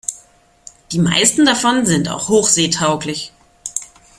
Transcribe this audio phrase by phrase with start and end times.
[0.91, 3.31] Die meisten davon sind auch hochseetauglich.